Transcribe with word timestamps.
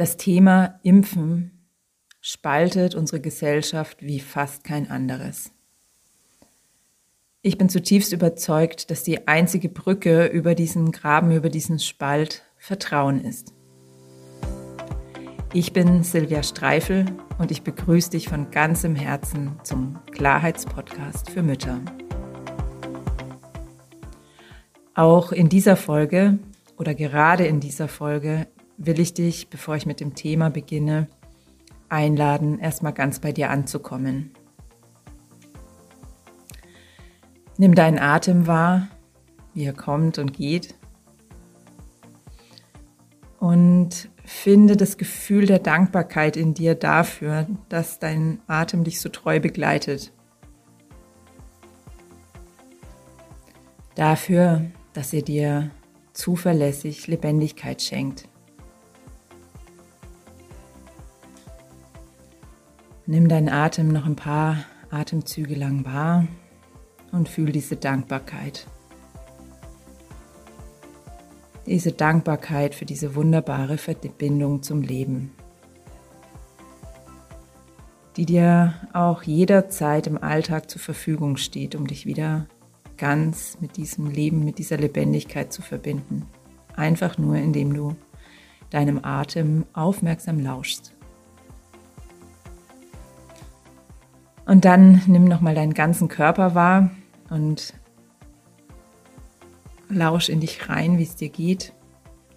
Das 0.00 0.16
Thema 0.16 0.80
Impfen 0.82 1.50
spaltet 2.22 2.94
unsere 2.94 3.20
Gesellschaft 3.20 3.98
wie 4.00 4.18
fast 4.18 4.64
kein 4.64 4.90
anderes. 4.90 5.52
Ich 7.42 7.58
bin 7.58 7.68
zutiefst 7.68 8.14
überzeugt, 8.14 8.90
dass 8.90 9.02
die 9.02 9.28
einzige 9.28 9.68
Brücke 9.68 10.24
über 10.24 10.54
diesen 10.54 10.90
Graben, 10.90 11.32
über 11.32 11.50
diesen 11.50 11.78
Spalt 11.78 12.44
Vertrauen 12.56 13.22
ist. 13.22 13.52
Ich 15.52 15.74
bin 15.74 16.02
Silvia 16.02 16.42
Streifel 16.44 17.04
und 17.36 17.50
ich 17.50 17.60
begrüße 17.60 18.12
dich 18.12 18.26
von 18.26 18.50
ganzem 18.50 18.96
Herzen 18.96 19.60
zum 19.64 19.98
Klarheitspodcast 20.12 21.28
für 21.28 21.42
Mütter. 21.42 21.78
Auch 24.94 25.30
in 25.30 25.50
dieser 25.50 25.76
Folge 25.76 26.38
oder 26.78 26.94
gerade 26.94 27.46
in 27.46 27.60
dieser 27.60 27.86
Folge 27.86 28.46
will 28.80 28.98
ich 28.98 29.14
dich, 29.14 29.48
bevor 29.50 29.76
ich 29.76 29.86
mit 29.86 30.00
dem 30.00 30.14
Thema 30.14 30.48
beginne, 30.48 31.06
einladen, 31.90 32.58
erstmal 32.58 32.94
ganz 32.94 33.18
bei 33.18 33.30
dir 33.30 33.50
anzukommen. 33.50 34.32
Nimm 37.58 37.74
deinen 37.74 37.98
Atem 37.98 38.46
wahr, 38.46 38.88
wie 39.52 39.64
er 39.64 39.74
kommt 39.74 40.18
und 40.18 40.32
geht. 40.32 40.74
Und 43.38 44.08
finde 44.24 44.76
das 44.76 44.96
Gefühl 44.96 45.44
der 45.44 45.58
Dankbarkeit 45.58 46.36
in 46.36 46.54
dir 46.54 46.74
dafür, 46.74 47.46
dass 47.68 47.98
dein 47.98 48.40
Atem 48.46 48.84
dich 48.84 49.00
so 49.00 49.10
treu 49.10 49.40
begleitet. 49.40 50.12
Dafür, 53.94 54.64
dass 54.94 55.12
er 55.12 55.22
dir 55.22 55.70
zuverlässig 56.14 57.08
Lebendigkeit 57.08 57.82
schenkt. 57.82 58.30
Nimm 63.10 63.28
deinen 63.28 63.48
Atem 63.48 63.88
noch 63.88 64.06
ein 64.06 64.14
paar 64.14 64.58
Atemzüge 64.88 65.56
lang 65.56 65.84
wahr 65.84 66.28
und 67.10 67.28
fühl 67.28 67.50
diese 67.50 67.74
Dankbarkeit. 67.74 68.68
Diese 71.66 71.90
Dankbarkeit 71.90 72.72
für 72.72 72.84
diese 72.84 73.16
wunderbare 73.16 73.78
Verbindung 73.78 74.62
zum 74.62 74.82
Leben, 74.82 75.32
die 78.16 78.26
dir 78.26 78.74
auch 78.92 79.24
jederzeit 79.24 80.06
im 80.06 80.22
Alltag 80.22 80.70
zur 80.70 80.80
Verfügung 80.80 81.36
steht, 81.36 81.74
um 81.74 81.88
dich 81.88 82.06
wieder 82.06 82.46
ganz 82.96 83.58
mit 83.60 83.76
diesem 83.76 84.06
Leben, 84.06 84.44
mit 84.44 84.58
dieser 84.58 84.76
Lebendigkeit 84.76 85.52
zu 85.52 85.62
verbinden. 85.62 86.26
Einfach 86.76 87.18
nur, 87.18 87.34
indem 87.34 87.74
du 87.74 87.96
deinem 88.70 89.04
Atem 89.04 89.66
aufmerksam 89.72 90.38
lauschst. 90.38 90.94
Und 94.50 94.64
dann 94.64 95.00
nimm 95.06 95.26
nochmal 95.26 95.54
deinen 95.54 95.74
ganzen 95.74 96.08
Körper 96.08 96.56
wahr 96.56 96.90
und 97.30 97.72
lausch 99.88 100.28
in 100.28 100.40
dich 100.40 100.68
rein, 100.68 100.98
wie 100.98 101.04
es 101.04 101.14
dir 101.14 101.28
geht 101.28 101.72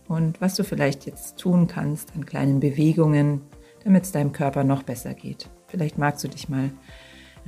und 0.08 0.39
was 0.39 0.53
du 0.53 0.64
vielleicht 0.64 1.08
jetzt 1.08 1.39
tun 1.39 1.66
kannst 1.66 2.14
an 2.14 2.28
kleinen 2.28 2.59
Bewegungen, 2.59 3.41
damit 3.84 4.03
es 4.03 4.11
deinem 4.11 4.31
Körper 4.31 4.64
noch 4.64 4.84
besser 4.84 5.16
geht. 5.16 5.50
Vielleicht 5.66 5.97
magst 5.97 6.23
du 6.23 6.28
dich 6.28 6.50
mal 6.50 6.69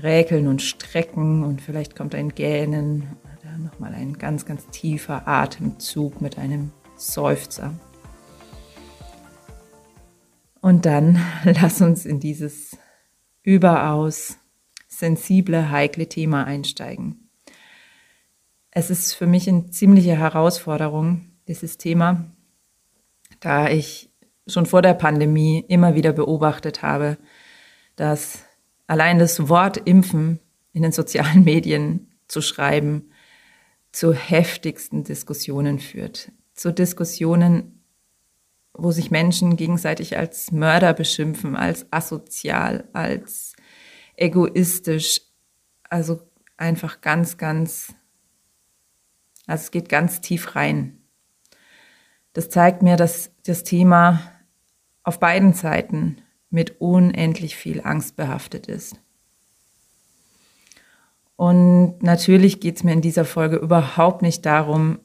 räkeln 0.02 0.47
und 0.47 0.63
strecken 0.63 1.43
und 1.43 1.61
vielleicht 1.61 1.95
kommt 1.95 2.16
ein 2.16 2.30
Gähnen 2.30 3.03
oder 3.39 3.59
nochmal 3.59 3.93
ein 3.93 4.17
ganz, 4.17 4.47
ganz 4.47 4.66
tiefer 4.69 5.27
Atemzug 5.27 6.21
mit 6.21 6.39
einem 6.39 6.71
Seufzer. 6.95 7.71
Und 10.59 10.88
dann 10.88 11.19
lass 11.43 11.81
uns 11.81 12.08
in 12.08 12.19
dieses 12.19 12.75
überaus 13.43 14.39
sensible, 15.00 15.70
heikle 15.72 16.08
Thema 16.08 16.46
einsteigen. 16.46 17.30
Es 18.72 18.89
ist 18.89 19.14
für 19.14 19.28
mich 19.28 19.48
eine 19.48 19.70
ziemliche 19.70 20.17
Herausforderung, 20.17 21.32
dieses 21.48 21.78
Thema, 21.78 22.26
da 23.39 23.70
ich 23.70 24.10
schon 24.48 24.66
vor 24.66 24.82
der 24.82 24.94
Pandemie 24.94 25.64
immer 25.67 25.95
wieder 25.95 26.14
beobachtet 26.14 26.82
habe, 26.82 27.17
dass 27.95 28.44
allein 28.88 29.20
das 29.20 29.50
Wort 29.50 29.78
Impfen 29.78 30.39
in 30.73 30.84
den 30.84 30.92
sozialen 30.92 31.44
Medien 31.45 32.11
zu 32.28 32.42
schreiben 32.42 33.10
zu 33.92 34.14
heftigsten 34.14 35.05
Diskussionen 35.05 35.80
führt. 35.80 36.32
Zu 36.54 36.73
Diskussionen, 36.73 37.82
wo 38.73 38.92
sich 38.92 39.10
Menschen 39.10 39.55
gegenseitig 39.55 40.17
als 40.17 40.52
Mörder 40.52 40.94
beschimpfen, 40.94 41.55
als 41.55 41.86
asozial, 41.92 42.89
als 42.92 43.55
egoistisch. 44.17 45.21
Also 45.89 46.21
einfach 46.58 47.02
ganz, 47.02 47.37
ganz, 47.37 47.93
also 49.45 49.64
es 49.64 49.71
geht 49.71 49.89
ganz 49.89 50.21
tief 50.21 50.55
rein. 50.55 51.02
Das 52.33 52.49
zeigt 52.49 52.81
mir, 52.81 52.98
dass 52.98 53.31
das 53.45 53.64
Thema 53.64 54.21
auf 55.04 55.20
beiden 55.20 55.54
Seiten 55.54 56.17
mit 56.49 56.81
unendlich 56.81 57.55
viel 57.55 57.81
Angst 57.81 58.15
behaftet 58.15 58.67
ist. 58.67 58.99
Und 61.36 62.02
natürlich 62.02 62.59
geht 62.59 62.77
es 62.77 62.83
mir 62.83 62.93
in 62.93 63.02
dieser 63.02 63.25
Folge 63.25 63.58
überhaupt 63.58 64.21
nicht 64.21 64.45
darum, 64.45 64.99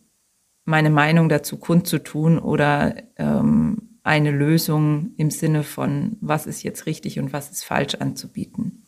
meine 0.65 0.91
Meinung 0.91 1.29
dazu 1.29 1.57
kundzutun 1.57 2.39
oder 2.39 2.95
ähm, 3.17 3.99
eine 4.03 4.31
Lösung 4.31 5.13
im 5.17 5.31
Sinne 5.31 5.63
von, 5.63 6.17
was 6.21 6.47
ist 6.47 6.63
jetzt 6.63 6.87
richtig 6.87 7.19
und 7.19 7.33
was 7.33 7.51
ist 7.51 7.65
falsch 7.65 7.97
anzubieten. 7.97 8.87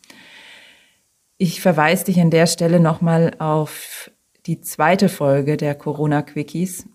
Ich 1.37 1.61
verweise 1.61 2.05
dich 2.05 2.19
an 2.19 2.29
der 2.29 2.47
Stelle 2.47 2.79
nochmal 2.79 3.35
auf 3.39 4.11
die 4.45 4.61
zweite 4.61 5.09
Folge 5.09 5.57
der 5.57 5.75
Corona-Quickies, 5.75 6.87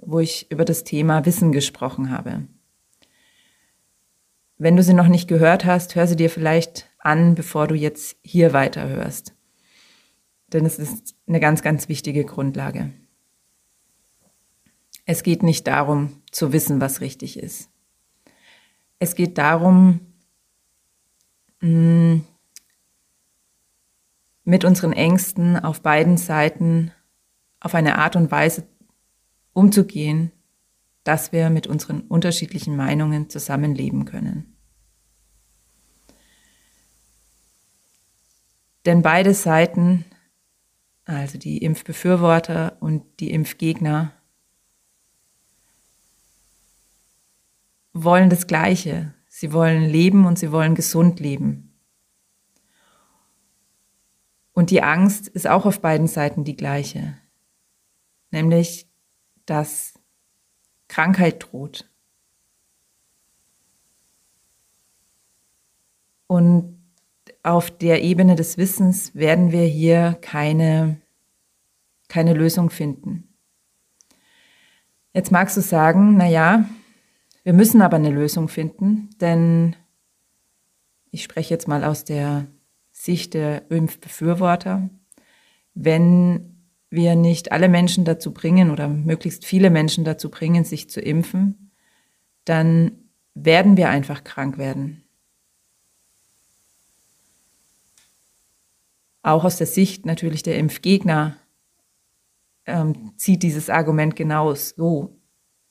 wo 0.00 0.18
ich 0.20 0.50
über 0.50 0.64
das 0.64 0.84
Thema 0.84 1.24
Wissen 1.24 1.52
gesprochen 1.52 2.10
habe. 2.10 2.46
Wenn 4.58 4.76
du 4.76 4.82
sie 4.82 4.94
noch 4.94 5.08
nicht 5.08 5.28
gehört 5.28 5.64
hast, 5.64 5.94
hör 5.94 6.06
sie 6.06 6.16
dir 6.16 6.30
vielleicht 6.30 6.90
an, 6.98 7.34
bevor 7.34 7.66
du 7.66 7.74
jetzt 7.74 8.16
hier 8.22 8.52
weiterhörst. 8.52 9.34
Denn 10.52 10.64
es 10.64 10.78
ist 10.78 11.14
eine 11.26 11.40
ganz, 11.40 11.62
ganz 11.62 11.88
wichtige 11.88 12.24
Grundlage. 12.24 12.92
Es 15.04 15.22
geht 15.22 15.42
nicht 15.42 15.66
darum, 15.66 16.22
zu 16.30 16.52
wissen, 16.52 16.80
was 16.80 17.00
richtig 17.00 17.38
ist. 17.38 17.70
Es 18.98 19.14
geht 19.14 19.38
darum, 19.38 20.00
mm, 21.60 22.20
mit 24.46 24.64
unseren 24.64 24.92
Ängsten 24.92 25.58
auf 25.58 25.82
beiden 25.82 26.16
Seiten 26.16 26.92
auf 27.58 27.74
eine 27.74 27.98
Art 27.98 28.14
und 28.14 28.30
Weise 28.30 28.66
umzugehen, 29.52 30.30
dass 31.02 31.32
wir 31.32 31.50
mit 31.50 31.66
unseren 31.66 32.02
unterschiedlichen 32.02 32.76
Meinungen 32.76 33.28
zusammenleben 33.28 34.04
können. 34.04 34.56
Denn 38.84 39.02
beide 39.02 39.34
Seiten, 39.34 40.04
also 41.04 41.38
die 41.38 41.58
Impfbefürworter 41.58 42.76
und 42.78 43.02
die 43.18 43.32
Impfgegner, 43.32 44.12
wollen 47.92 48.30
das 48.30 48.46
Gleiche. 48.46 49.12
Sie 49.26 49.52
wollen 49.52 49.82
leben 49.82 50.24
und 50.24 50.38
sie 50.38 50.52
wollen 50.52 50.76
gesund 50.76 51.18
leben. 51.18 51.65
Und 54.56 54.70
die 54.70 54.82
Angst 54.82 55.28
ist 55.28 55.46
auch 55.46 55.66
auf 55.66 55.82
beiden 55.82 56.06
Seiten 56.06 56.42
die 56.42 56.56
gleiche, 56.56 57.18
nämlich 58.30 58.88
dass 59.44 60.00
Krankheit 60.88 61.44
droht. 61.44 61.90
Und 66.26 66.80
auf 67.42 67.70
der 67.70 68.02
Ebene 68.02 68.34
des 68.34 68.56
Wissens 68.56 69.14
werden 69.14 69.52
wir 69.52 69.64
hier 69.64 70.16
keine, 70.22 71.02
keine 72.08 72.32
Lösung 72.32 72.70
finden. 72.70 73.36
Jetzt 75.12 75.32
magst 75.32 75.58
du 75.58 75.60
sagen, 75.60 76.16
na 76.16 76.28
ja, 76.28 76.66
wir 77.44 77.52
müssen 77.52 77.82
aber 77.82 77.96
eine 77.96 78.10
Lösung 78.10 78.48
finden, 78.48 79.10
denn 79.20 79.76
ich 81.10 81.22
spreche 81.22 81.52
jetzt 81.52 81.68
mal 81.68 81.84
aus 81.84 82.04
der 82.04 82.46
Sicht 82.98 83.34
der 83.34 83.70
Impfbefürworter, 83.70 84.88
wenn 85.74 86.62
wir 86.88 87.14
nicht 87.14 87.52
alle 87.52 87.68
Menschen 87.68 88.06
dazu 88.06 88.32
bringen 88.32 88.70
oder 88.70 88.88
möglichst 88.88 89.44
viele 89.44 89.68
Menschen 89.68 90.04
dazu 90.04 90.30
bringen, 90.30 90.64
sich 90.64 90.88
zu 90.88 91.00
impfen, 91.00 91.72
dann 92.46 93.10
werden 93.34 93.76
wir 93.76 93.90
einfach 93.90 94.24
krank 94.24 94.56
werden. 94.56 95.04
Auch 99.22 99.44
aus 99.44 99.58
der 99.58 99.66
Sicht 99.66 100.06
natürlich 100.06 100.42
der 100.42 100.56
Impfgegner 100.58 101.36
ähm, 102.64 103.12
zieht 103.16 103.42
dieses 103.42 103.68
Argument 103.68 104.16
genau 104.16 104.54
so. 104.54 105.20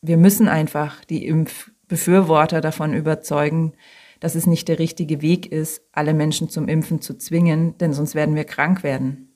Wir 0.01 0.17
müssen 0.17 0.47
einfach 0.47 1.03
die 1.05 1.25
Impf 1.25 1.71
Impfbefürworter 1.85 2.61
davon 2.61 2.93
überzeugen, 2.95 3.73
dass 4.19 4.35
es 4.35 4.47
nicht 4.47 4.67
der 4.67 4.79
richtige 4.79 5.21
Weg 5.21 5.51
ist, 5.51 5.81
alle 5.91 6.13
Menschen 6.13 6.49
zum 6.49 6.67
Impfen 6.67 7.01
zu 7.01 7.17
zwingen, 7.17 7.77
denn 7.77 7.93
sonst 7.93 8.15
werden 8.15 8.35
wir 8.35 8.45
krank 8.45 8.83
werden. 8.83 9.35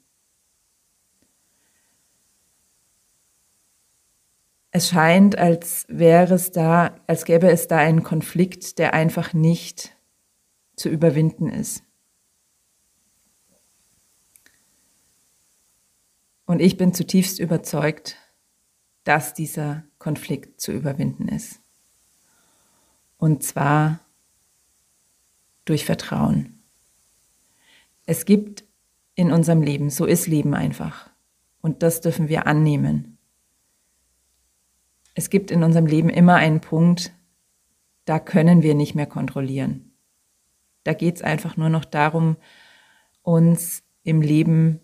Es 4.72 4.90
scheint, 4.90 5.38
als 5.38 5.86
wäre 5.90 6.36
es 6.36 6.52
da, 6.52 6.96
als 7.08 7.26
gäbe 7.26 7.50
es 7.50 7.68
da 7.68 7.78
einen 7.78 8.04
Konflikt, 8.04 8.78
der 8.78 8.94
einfach 8.94 9.34
nicht 9.34 9.96
zu 10.76 10.90
überwinden 10.90 11.50
ist. 11.50 11.84
Und 16.46 16.62
ich 16.62 16.78
bin 16.78 16.94
zutiefst 16.94 17.40
überzeugt, 17.40 18.18
dass 19.04 19.34
dieser 19.34 19.84
Konflikt 19.98 20.62
zu 20.62 20.72
überwinden 20.72 21.28
ist. 21.28 21.62
Und 23.18 23.44
zwar 23.44 24.00
durch 25.70 25.86
Vertrauen. 25.86 26.64
Es 28.06 28.26
gibt 28.26 28.64
in 29.14 29.32
unserem 29.32 29.62
Leben, 29.62 29.90
so 29.92 30.06
ist 30.06 30.26
Leben 30.26 30.56
einfach. 30.56 31.10
Und 31.62 31.84
das 31.84 32.02
dürfen 32.02 32.28
wir 32.28 32.48
annehmen. 32.48 33.20
Es 35.14 35.30
gibt 35.30 35.52
in 35.52 35.64
unserem 35.64 35.86
Leben 35.86 36.10
immer 36.10 36.36
einen 36.36 36.62
Punkt, 36.62 37.14
da 38.06 38.20
können 38.20 38.64
wir 38.64 38.74
nicht 38.74 38.96
mehr 38.96 39.06
kontrollieren. 39.06 39.92
Da 40.84 40.94
geht 40.94 41.18
es 41.18 41.22
einfach 41.22 41.58
nur 41.58 41.70
noch 41.70 41.86
darum, 41.86 42.38
uns 43.22 43.84
im 44.04 44.22
Leben, 44.22 44.80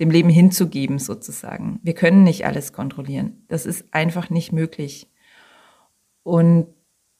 dem 0.00 0.10
Leben 0.10 0.30
hinzugeben 0.30 0.98
sozusagen. 0.98 1.78
Wir 1.84 1.94
können 1.94 2.24
nicht 2.24 2.46
alles 2.46 2.72
kontrollieren. 2.72 3.44
Das 3.46 3.66
ist 3.66 3.92
einfach 3.92 4.30
nicht 4.30 4.50
möglich. 4.50 5.08
Und 6.24 6.66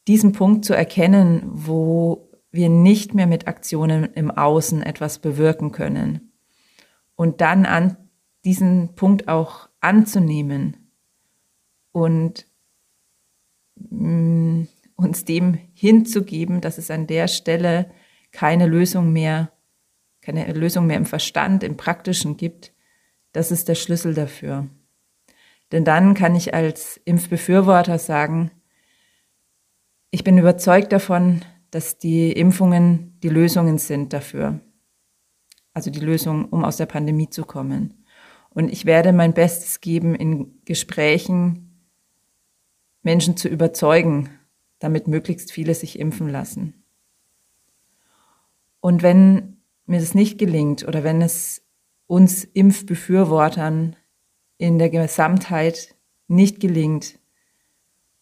diesen 0.09 0.33
Punkt 0.33 0.65
zu 0.65 0.75
erkennen, 0.75 1.43
wo 1.45 2.28
wir 2.51 2.69
nicht 2.69 3.15
mehr 3.15 3.27
mit 3.27 3.47
Aktionen 3.47 4.05
im 4.15 4.31
Außen 4.31 4.83
etwas 4.83 5.19
bewirken 5.19 5.73
können 5.73 6.33
und 7.15 7.41
dann 7.41 7.67
an 7.67 7.97
diesen 8.45 8.95
Punkt 8.95 9.29
auch 9.29 9.69
anzunehmen 9.81 10.93
und 11.93 12.47
mh, 13.77 14.09
mm, 14.09 14.69
uns 14.97 15.25
dem 15.25 15.55
hinzugeben, 15.75 16.61
dass 16.61 16.77
es 16.79 16.91
an 16.91 17.07
der 17.07 17.29
Stelle 17.29 17.91
keine 18.33 18.67
Lösung 18.67 19.13
mehr, 19.13 19.53
keine 20.21 20.53
Lösung 20.53 20.87
mehr 20.87 20.97
im 20.97 21.07
Verstand, 21.07 21.63
im 21.63 21.77
Praktischen 21.77 22.37
gibt, 22.37 22.73
das 23.33 23.53
ist 23.53 23.69
der 23.69 23.77
Schlüssel 23.77 24.15
dafür. 24.15 24.69
Denn 25.71 25.85
dann 25.85 26.15
kann 26.15 26.35
ich 26.35 26.55
als 26.55 27.01
Impfbefürworter 27.05 27.99
sagen, 27.99 28.51
ich 30.11 30.25
bin 30.25 30.39
überzeugt 30.39 30.93
davon, 30.93 31.45
dass 31.71 31.99
die 31.99 32.33
Impfungen 32.33 33.19
die 33.23 33.29
Lösungen 33.29 33.79
sind 33.79 34.13
dafür. 34.13 34.61
Also 35.75 35.91
die 35.91 36.01
Lösung, 36.01 36.47
um 36.47 36.65
aus 36.65 36.77
der 36.77 36.87
Pandemie 36.87 37.31
zu 37.31 37.45
kommen. 37.45 38.05
Und 38.51 38.71
ich 38.71 38.87
werde 38.87 39.13
mein 39.13 39.35
Bestes 39.35 39.81
geben 39.81 40.15
in 40.15 40.61
Gesprächen, 40.65 41.87
Menschen 43.03 43.37
zu 43.37 43.49
überzeugen, 43.49 44.31
damit 44.79 45.07
möglichst 45.07 45.53
viele 45.53 45.75
sich 45.75 45.99
impfen 45.99 46.29
lassen. 46.29 46.83
Und 48.81 49.03
wenn 49.03 49.59
mir 49.87 50.01
das 50.01 50.15
nicht 50.15 50.39
gelingt 50.39 50.87
oder 50.87 51.05
wenn 51.05 51.23
es 51.23 51.63
uns 52.07 52.45
Impfbefürwortern 52.45 53.97
in 54.57 54.79
der 54.79 54.91
Gesamtheit 54.91 55.95
nicht 56.27 56.61
gelingt, 56.61 57.19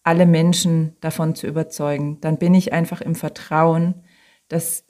alle 0.07 0.25
Menschen 0.25 0.97
davon 1.01 1.35
zu 1.35 1.49
überzeugen, 1.49 2.21
dann 2.21 2.39
bin 2.39 2.55
ich 2.55 2.73
einfach 2.73 3.01
im 3.01 3.17
Vertrauen, 3.17 4.05
dass 4.47 4.85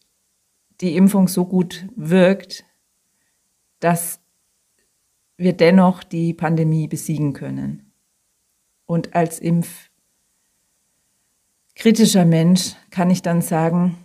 die 0.83 0.95
Impfung 0.95 1.27
so 1.27 1.47
gut 1.47 1.87
wirkt, 1.97 2.67
dass 3.81 4.21
wir 5.39 5.55
dennoch 5.55 6.05
die 6.05 6.35
Pandemie 6.35 6.87
besiegen 6.87 7.33
können. 7.33 7.91
Und 8.85 9.15
als 9.15 9.41
impfkritischer 9.41 12.27
Mensch 12.27 12.75
kann 12.91 13.09
ich 13.09 13.23
dann 13.23 13.41
sagen, 13.41 13.97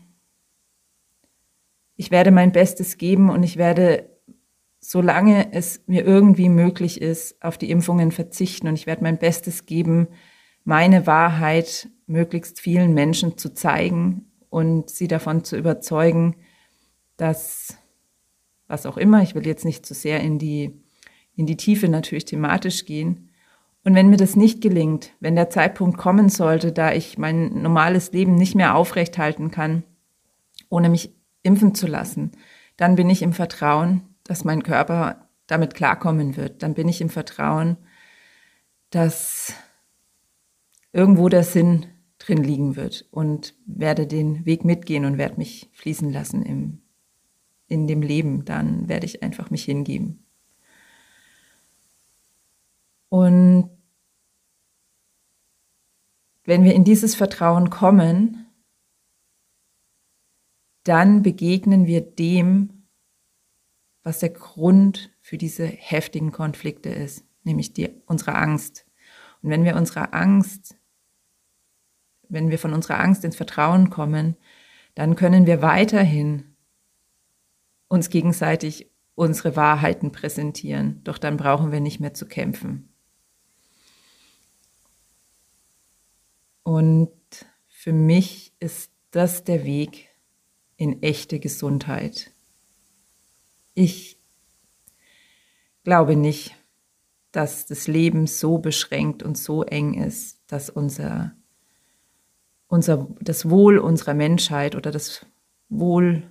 ich 1.97 2.09
werde 2.09 2.31
mein 2.31 2.53
Bestes 2.53 2.97
geben 2.97 3.29
und 3.29 3.43
ich 3.43 3.57
werde, 3.57 4.09
solange 4.79 5.51
es 5.51 5.83
mir 5.87 6.05
irgendwie 6.05 6.47
möglich 6.47 7.01
ist, 7.01 7.43
auf 7.43 7.57
die 7.57 7.69
Impfungen 7.69 8.13
verzichten 8.13 8.69
und 8.69 8.75
ich 8.75 8.87
werde 8.87 9.03
mein 9.03 9.17
Bestes 9.17 9.65
geben, 9.65 10.07
meine 10.63 11.07
Wahrheit 11.07 11.89
möglichst 12.07 12.59
vielen 12.59 12.93
Menschen 12.93 13.37
zu 13.37 13.53
zeigen 13.53 14.31
und 14.49 14.89
sie 14.89 15.07
davon 15.07 15.43
zu 15.43 15.57
überzeugen, 15.57 16.35
dass 17.17 17.77
was 18.67 18.85
auch 18.85 18.97
immer, 18.97 19.21
ich 19.21 19.35
will 19.35 19.45
jetzt 19.45 19.65
nicht 19.65 19.85
zu 19.85 19.93
sehr 19.93 20.21
in 20.21 20.39
die, 20.39 20.81
in 21.35 21.45
die 21.45 21.57
Tiefe 21.57 21.89
natürlich 21.89 22.25
thematisch 22.25 22.85
gehen, 22.85 23.31
und 23.83 23.95
wenn 23.95 24.09
mir 24.09 24.17
das 24.17 24.35
nicht 24.35 24.61
gelingt, 24.61 25.11
wenn 25.19 25.35
der 25.35 25.49
Zeitpunkt 25.49 25.97
kommen 25.97 26.29
sollte, 26.29 26.71
da 26.71 26.93
ich 26.93 27.17
mein 27.17 27.61
normales 27.61 28.11
Leben 28.11 28.35
nicht 28.35 28.53
mehr 28.53 28.75
aufrechthalten 28.75 29.49
kann, 29.49 29.83
ohne 30.69 30.89
mich 30.89 31.15
impfen 31.41 31.73
zu 31.73 31.87
lassen, 31.87 32.31
dann 32.77 32.95
bin 32.95 33.09
ich 33.09 33.23
im 33.23 33.33
Vertrauen, 33.33 34.03
dass 34.23 34.43
mein 34.43 34.61
Körper 34.61 35.27
damit 35.47 35.73
klarkommen 35.73 36.37
wird. 36.37 36.61
Dann 36.61 36.75
bin 36.75 36.87
ich 36.87 37.01
im 37.01 37.09
Vertrauen, 37.09 37.77
dass 38.91 39.53
irgendwo 40.93 41.29
der 41.29 41.43
Sinn 41.43 41.85
drin 42.17 42.43
liegen 42.43 42.75
wird 42.75 43.07
und 43.11 43.55
werde 43.65 44.07
den 44.07 44.45
Weg 44.45 44.63
mitgehen 44.63 45.05
und 45.05 45.17
werde 45.17 45.37
mich 45.37 45.69
fließen 45.73 46.11
lassen 46.11 46.43
im, 46.43 46.81
in 47.67 47.87
dem 47.87 48.01
Leben. 48.01 48.45
Dann 48.45 48.87
werde 48.87 49.05
ich 49.05 49.23
einfach 49.23 49.49
mich 49.49 49.63
hingeben. 49.63 50.25
Und 53.09 53.69
wenn 56.43 56.63
wir 56.63 56.73
in 56.73 56.83
dieses 56.83 57.15
Vertrauen 57.15 57.69
kommen, 57.69 58.45
dann 60.83 61.21
begegnen 61.21 61.85
wir 61.85 62.01
dem, 62.01 62.87
was 64.03 64.19
der 64.19 64.29
Grund 64.29 65.11
für 65.21 65.37
diese 65.37 65.65
heftigen 65.65 66.31
Konflikte 66.31 66.89
ist, 66.89 67.23
nämlich 67.43 67.73
die, 67.73 67.89
unsere 68.05 68.35
Angst. 68.35 68.85
Und 69.41 69.49
wenn 69.49 69.63
wir 69.63 69.75
unserer 69.75 70.13
Angst, 70.13 70.75
wenn 72.31 72.49
wir 72.49 72.59
von 72.59 72.73
unserer 72.73 72.99
Angst 72.99 73.23
ins 73.23 73.35
Vertrauen 73.35 73.89
kommen, 73.89 74.37
dann 74.95 75.15
können 75.15 75.45
wir 75.45 75.61
weiterhin 75.61 76.55
uns 77.87 78.09
gegenseitig 78.09 78.89
unsere 79.15 79.55
Wahrheiten 79.55 80.11
präsentieren. 80.11 81.01
Doch 81.03 81.17
dann 81.17 81.37
brauchen 81.37 81.71
wir 81.71 81.81
nicht 81.81 81.99
mehr 81.99 82.13
zu 82.13 82.25
kämpfen. 82.25 82.89
Und 86.63 87.11
für 87.67 87.93
mich 87.93 88.53
ist 88.59 88.91
das 89.11 89.43
der 89.43 89.65
Weg 89.65 90.09
in 90.77 91.03
echte 91.03 91.39
Gesundheit. 91.39 92.31
Ich 93.73 94.19
glaube 95.83 96.15
nicht, 96.15 96.55
dass 97.31 97.65
das 97.65 97.87
Leben 97.87 98.27
so 98.27 98.57
beschränkt 98.57 99.23
und 99.23 99.37
so 99.37 99.63
eng 99.63 99.93
ist, 99.93 100.41
dass 100.47 100.69
unser, 100.69 101.35
unser, 102.71 103.09
das 103.19 103.49
Wohl 103.49 103.77
unserer 103.77 104.13
Menschheit 104.13 104.75
oder 104.75 104.91
das 104.91 105.25
Wohl 105.67 106.23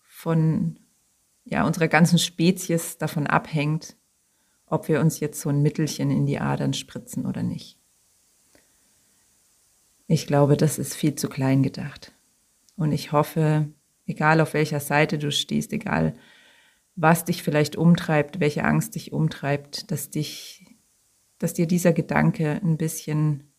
von 0.00 0.80
ja, 1.44 1.64
unserer 1.64 1.86
ganzen 1.86 2.18
Spezies 2.18 2.98
davon 2.98 3.28
abhängt, 3.28 3.96
ob 4.66 4.88
wir 4.88 5.00
uns 5.00 5.20
jetzt 5.20 5.40
so 5.40 5.48
ein 5.48 5.62
Mittelchen 5.62 6.10
in 6.10 6.26
die 6.26 6.40
Adern 6.40 6.74
spritzen 6.74 7.26
oder 7.26 7.44
nicht. 7.44 7.78
Ich 10.08 10.26
glaube, 10.26 10.56
das 10.56 10.80
ist 10.80 10.96
viel 10.96 11.14
zu 11.14 11.28
klein 11.28 11.62
gedacht. 11.62 12.12
Und 12.76 12.90
ich 12.90 13.12
hoffe, 13.12 13.68
egal 14.06 14.40
auf 14.40 14.52
welcher 14.52 14.80
Seite 14.80 15.16
du 15.16 15.30
stehst, 15.30 15.72
egal 15.72 16.16
was 16.96 17.24
dich 17.24 17.44
vielleicht 17.44 17.76
umtreibt, 17.76 18.40
welche 18.40 18.64
Angst 18.64 18.96
dich 18.96 19.12
umtreibt, 19.12 19.92
dass 19.92 20.10
dich, 20.10 20.76
dass 21.38 21.54
dir 21.54 21.68
dieser 21.68 21.92
Gedanke 21.92 22.60
ein 22.64 22.76
bisschen 22.76 23.49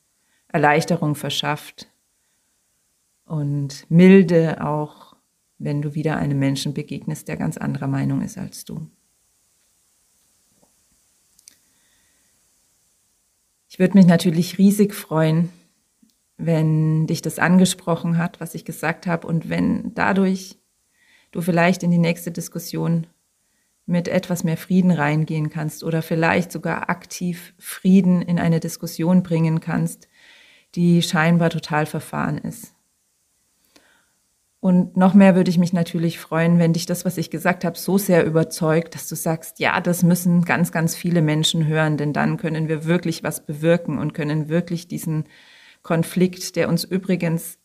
Erleichterung 0.51 1.15
verschafft 1.15 1.87
und 3.25 3.85
Milde 3.89 4.65
auch, 4.65 5.15
wenn 5.57 5.81
du 5.81 5.95
wieder 5.95 6.17
einem 6.17 6.39
Menschen 6.39 6.73
begegnest, 6.73 7.27
der 7.27 7.37
ganz 7.37 7.57
anderer 7.57 7.87
Meinung 7.87 8.21
ist 8.21 8.37
als 8.37 8.65
du. 8.65 8.89
Ich 13.69 13.79
würde 13.79 13.97
mich 13.97 14.05
natürlich 14.05 14.57
riesig 14.57 14.93
freuen, 14.93 15.49
wenn 16.35 17.07
dich 17.07 17.21
das 17.21 17.39
angesprochen 17.39 18.17
hat, 18.17 18.41
was 18.41 18.53
ich 18.53 18.65
gesagt 18.65 19.07
habe, 19.07 19.27
und 19.27 19.49
wenn 19.49 19.93
dadurch 19.93 20.57
du 21.31 21.41
vielleicht 21.41 21.83
in 21.83 21.91
die 21.91 21.97
nächste 21.97 22.31
Diskussion 22.31 23.07
mit 23.85 24.07
etwas 24.07 24.43
mehr 24.43 24.57
Frieden 24.57 24.91
reingehen 24.91 25.49
kannst 25.49 25.83
oder 25.83 26.01
vielleicht 26.01 26.51
sogar 26.51 26.89
aktiv 26.89 27.53
Frieden 27.57 28.21
in 28.21 28.39
eine 28.39 28.59
Diskussion 28.59 29.23
bringen 29.23 29.59
kannst, 29.59 30.09
die 30.75 31.01
scheinbar 31.01 31.49
total 31.49 31.85
verfahren 31.85 32.37
ist. 32.37 32.73
Und 34.61 34.95
noch 34.95 35.15
mehr 35.15 35.35
würde 35.35 35.49
ich 35.49 35.57
mich 35.57 35.73
natürlich 35.73 36.19
freuen, 36.19 36.59
wenn 36.59 36.73
dich 36.73 36.85
das, 36.85 37.03
was 37.03 37.17
ich 37.17 37.31
gesagt 37.31 37.65
habe, 37.65 37.77
so 37.77 37.97
sehr 37.97 38.23
überzeugt, 38.23 38.93
dass 38.93 39.09
du 39.09 39.15
sagst, 39.15 39.59
ja, 39.59 39.81
das 39.81 40.03
müssen 40.03 40.45
ganz, 40.45 40.71
ganz 40.71 40.95
viele 40.95 41.23
Menschen 41.23 41.65
hören, 41.65 41.97
denn 41.97 42.13
dann 42.13 42.37
können 42.37 42.67
wir 42.67 42.85
wirklich 42.85 43.23
was 43.23 43.43
bewirken 43.43 43.97
und 43.97 44.13
können 44.13 44.49
wirklich 44.49 44.87
diesen 44.87 45.25
Konflikt, 45.81 46.55
der 46.55 46.69
uns 46.69 46.83
übrigens 46.83 47.57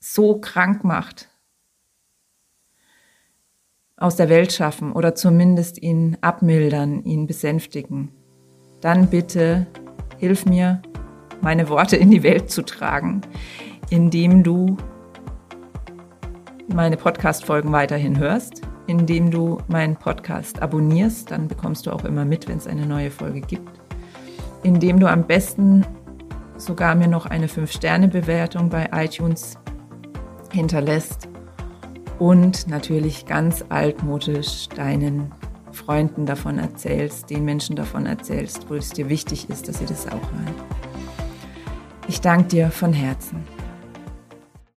so 0.00 0.40
krank 0.40 0.82
macht, 0.82 1.28
aus 3.98 4.16
der 4.16 4.30
Welt 4.30 4.52
schaffen 4.52 4.92
oder 4.92 5.14
zumindest 5.14 5.80
ihn 5.80 6.16
abmildern, 6.22 7.04
ihn 7.04 7.26
besänftigen. 7.26 8.12
Dann 8.80 9.10
bitte 9.10 9.66
hilf 10.18 10.46
mir, 10.46 10.80
meine 11.44 11.68
Worte 11.68 11.96
in 11.96 12.10
die 12.10 12.22
Welt 12.22 12.50
zu 12.50 12.62
tragen, 12.62 13.20
indem 13.90 14.42
du 14.42 14.78
meine 16.74 16.96
Podcast-Folgen 16.96 17.70
weiterhin 17.70 18.18
hörst, 18.18 18.62
indem 18.86 19.30
du 19.30 19.58
meinen 19.68 19.96
Podcast 19.96 20.62
abonnierst, 20.62 21.30
dann 21.30 21.46
bekommst 21.46 21.84
du 21.84 21.92
auch 21.92 22.04
immer 22.04 22.24
mit, 22.24 22.48
wenn 22.48 22.56
es 22.56 22.66
eine 22.66 22.86
neue 22.86 23.10
Folge 23.10 23.42
gibt, 23.42 23.78
indem 24.62 24.98
du 24.98 25.06
am 25.06 25.26
besten 25.26 25.84
sogar 26.56 26.94
mir 26.94 27.08
noch 27.08 27.26
eine 27.26 27.46
5-Sterne-Bewertung 27.46 28.70
bei 28.70 28.88
iTunes 28.94 29.58
hinterlässt 30.50 31.28
und 32.18 32.68
natürlich 32.68 33.26
ganz 33.26 33.62
altmodisch 33.68 34.70
deinen 34.70 35.30
Freunden 35.72 36.24
davon 36.24 36.58
erzählst, 36.58 37.28
den 37.28 37.44
Menschen 37.44 37.76
davon 37.76 38.06
erzählst, 38.06 38.70
wo 38.70 38.74
es 38.76 38.90
dir 38.90 39.10
wichtig 39.10 39.50
ist, 39.50 39.68
dass 39.68 39.80
sie 39.80 39.86
das 39.86 40.06
auch 40.06 40.12
hören. 40.12 40.73
Ich 42.14 42.20
danke 42.20 42.46
dir 42.46 42.70
von 42.70 42.92
Herzen. 42.92 43.42